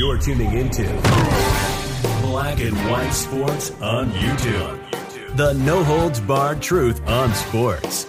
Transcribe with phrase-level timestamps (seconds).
[0.00, 0.84] You're tuning into
[2.22, 5.36] Black and White Sports on YouTube.
[5.36, 8.04] The no holds barred truth on sports.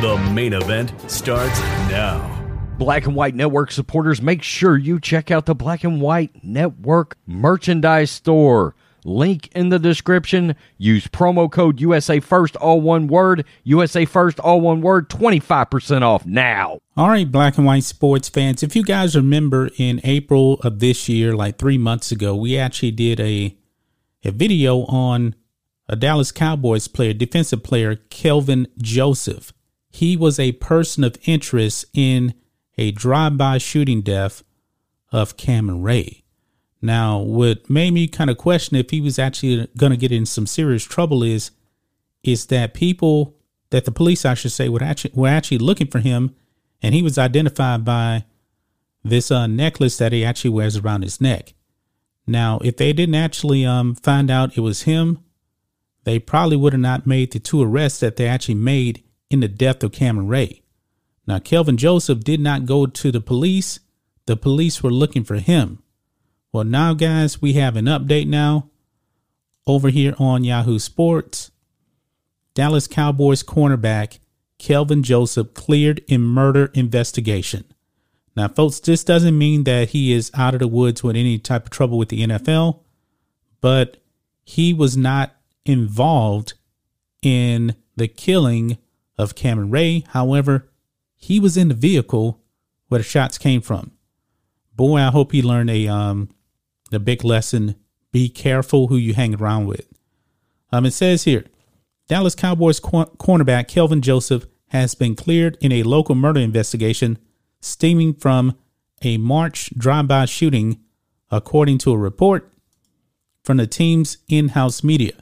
[0.00, 1.60] The main event starts
[1.90, 2.32] now.
[2.78, 7.18] Black and White Network supporters, make sure you check out the Black and White Network
[7.26, 8.74] merchandise store.
[9.06, 10.56] Link in the description.
[10.76, 13.44] Use promo code USA First, all one word.
[13.64, 15.08] USA First, all one word.
[15.08, 16.80] 25% off now.
[16.96, 18.62] All right, Black and White sports fans.
[18.62, 22.90] If you guys remember in April of this year, like three months ago, we actually
[22.90, 23.56] did a,
[24.24, 25.34] a video on
[25.88, 29.52] a Dallas Cowboys player, defensive player, Kelvin Joseph.
[29.90, 32.34] He was a person of interest in
[32.76, 34.42] a drive-by shooting death
[35.12, 36.24] of Cameron Ray.
[36.86, 40.24] Now, what made me kind of question if he was actually going to get in
[40.24, 41.50] some serious trouble is,
[42.22, 43.34] is that people
[43.70, 46.36] that the police, I should say, were actually were actually looking for him,
[46.80, 48.24] and he was identified by
[49.02, 51.54] this uh, necklace that he actually wears around his neck.
[52.24, 55.18] Now, if they didn't actually um, find out it was him,
[56.04, 59.48] they probably would have not made the two arrests that they actually made in the
[59.48, 60.62] death of Cameron Ray.
[61.26, 63.80] Now, Kelvin Joseph did not go to the police.
[64.26, 65.82] The police were looking for him.
[66.56, 68.70] Well, now, guys, we have an update now
[69.66, 71.50] over here on Yahoo Sports.
[72.54, 74.20] Dallas Cowboys cornerback
[74.56, 77.64] Kelvin Joseph cleared in murder investigation.
[78.34, 81.64] Now, folks, this doesn't mean that he is out of the woods with any type
[81.64, 82.80] of trouble with the NFL,
[83.60, 83.98] but
[84.42, 86.54] he was not involved
[87.20, 88.78] in the killing
[89.18, 90.04] of Cameron Ray.
[90.08, 90.70] However,
[91.16, 92.40] he was in the vehicle
[92.88, 93.90] where the shots came from.
[94.74, 96.30] Boy, I hope he learned a um
[96.96, 97.76] a big lesson.
[98.10, 99.86] Be careful who you hang around with.
[100.72, 101.44] Um, it says here,
[102.08, 107.18] Dallas Cowboys cor- cornerback Kelvin Joseph has been cleared in a local murder investigation
[107.60, 108.56] stemming from
[109.02, 110.80] a March drive-by shooting,
[111.30, 112.50] according to a report
[113.44, 115.12] from the team's in-house media.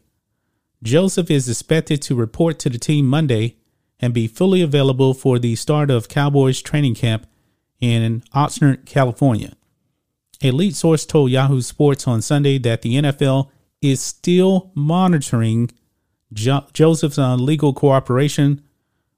[0.83, 3.57] Joseph is expected to report to the team Monday
[4.01, 7.27] and be fully available for the start of Cowboys training camp
[7.81, 9.55] in Oxnard, California.
[10.45, 13.49] A lead source told Yahoo Sports on Sunday that the NFL
[13.81, 15.71] is still monitoring
[16.35, 18.63] jo- Joseph's uh, legal cooperation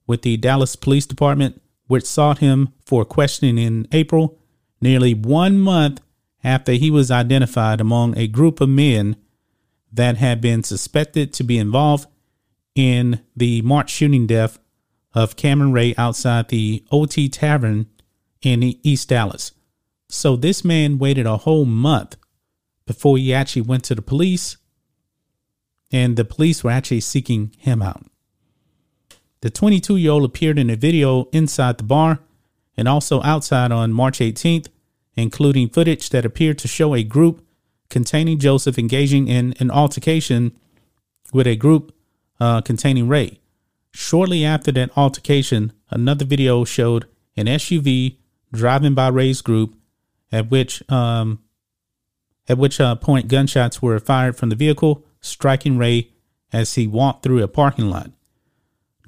[0.07, 4.39] with the Dallas Police Department, which sought him for questioning in April,
[4.81, 6.01] nearly one month
[6.45, 9.17] after he was identified among a group of men
[9.93, 12.07] that had been suspected to be involved
[12.77, 14.61] in the March shooting death
[15.13, 17.87] of Cameron Ray outside the OT Tavern
[18.43, 19.51] in East Dallas.
[20.09, 22.17] So this man waited a whole month
[22.87, 24.57] before he actually went to the police,
[25.91, 28.05] and the police were actually seeking him out.
[29.41, 32.21] The 22 year old appeared in a video inside the bar
[32.77, 34.69] and also outside on March 18th,
[35.15, 37.45] including footage that appeared to show a group
[37.89, 40.53] containing Joseph engaging in an altercation
[41.33, 41.95] with a group
[42.41, 43.41] uh, containing Ray.
[43.93, 47.07] Shortly after that altercation, another video showed
[47.37, 48.17] an SUV
[48.53, 49.76] driving by Ray's group,
[50.33, 51.41] at which um,
[52.49, 56.11] at which uh, point gunshots were fired from the vehicle, striking Ray
[56.53, 58.11] as he walked through a parking lot.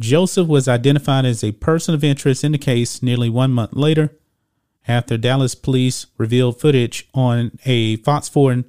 [0.00, 4.16] Joseph was identified as a person of interest in the case nearly one month later,
[4.86, 8.64] after Dallas police revealed footage on a Fox 4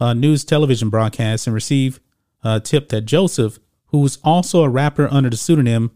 [0.00, 2.00] uh, news television broadcast and received
[2.42, 3.58] a tip that Joseph
[3.90, 5.90] who was also a rapper under the pseudonym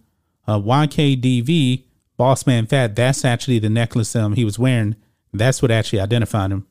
[0.46, 1.84] uh, YKDV,
[2.18, 2.94] Bossman Fat.
[2.96, 4.96] That's actually the necklace um, he was wearing.
[5.34, 6.66] That's what actually identified him.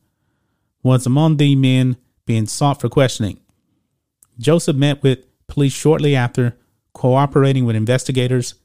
[0.82, 3.40] Was among the men being sought for questioning.
[4.40, 6.58] Joseph met with police shortly after,
[6.94, 8.56] cooperating with investigators.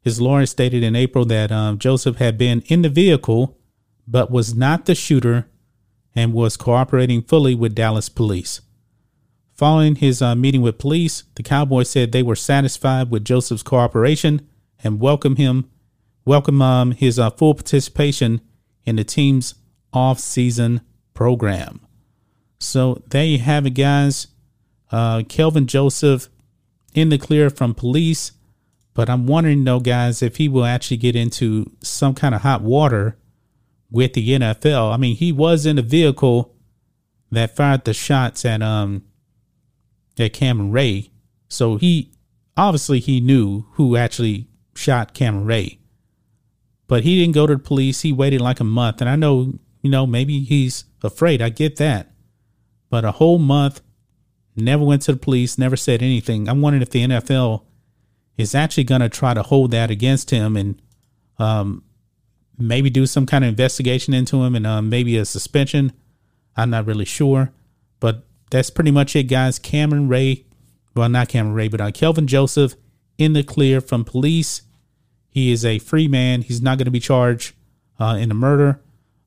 [0.00, 3.58] His lawyer stated in April that um, Joseph had been in the vehicle,
[4.06, 5.48] but was not the shooter
[6.14, 8.60] and was cooperating fully with Dallas police.
[9.54, 14.48] Following his uh, meeting with police, the Cowboys said they were satisfied with Joseph's cooperation
[14.84, 15.68] and welcome him,
[16.24, 18.40] welcome um, his uh, full participation
[18.88, 19.54] in the team's
[19.92, 20.80] off-season
[21.14, 21.80] program.
[22.58, 24.28] So there you have it, guys.
[24.90, 26.28] Uh, Kelvin Joseph
[26.94, 28.32] in the clear from police,
[28.94, 32.62] but I'm wondering though, guys, if he will actually get into some kind of hot
[32.62, 33.16] water
[33.90, 34.92] with the NFL.
[34.92, 36.54] I mean, he was in the vehicle
[37.30, 39.04] that fired the shots at um
[40.18, 41.10] at Cameron Ray.
[41.48, 42.10] So he
[42.56, 45.78] obviously he knew who actually shot Cameron Ray.
[46.88, 48.00] But he didn't go to the police.
[48.00, 49.00] He waited like a month.
[49.00, 51.40] And I know, you know, maybe he's afraid.
[51.40, 52.10] I get that.
[52.90, 53.82] But a whole month,
[54.56, 56.48] never went to the police, never said anything.
[56.48, 57.64] I'm wondering if the NFL
[58.36, 60.80] is actually going to try to hold that against him and
[61.38, 61.84] um,
[62.56, 65.92] maybe do some kind of investigation into him and um, maybe a suspension.
[66.56, 67.52] I'm not really sure,
[68.00, 69.58] but that's pretty much it, guys.
[69.58, 70.46] Cameron Ray,
[70.94, 72.74] well, not Cameron Ray, but uh, Kelvin Joseph
[73.18, 74.62] in the clear from police.
[75.30, 76.42] He is a free man.
[76.42, 77.54] He's not going to be charged
[77.98, 78.80] uh, in a murder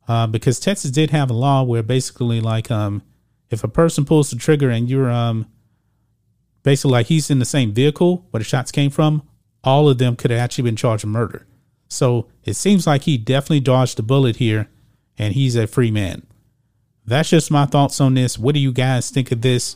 [0.07, 3.03] uh, because Texas did have a law where basically, like, um,
[3.49, 5.45] if a person pulls the trigger and you're um,
[6.63, 9.23] basically like he's in the same vehicle where the shots came from,
[9.63, 11.45] all of them could have actually been charged with murder.
[11.87, 14.69] So it seems like he definitely dodged the bullet here,
[15.17, 16.25] and he's a free man.
[17.05, 18.39] That's just my thoughts on this.
[18.39, 19.75] What do you guys think of this?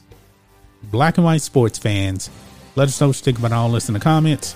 [0.84, 2.30] Black and white sports fans,
[2.76, 4.56] let us know what you think about all this in the comments.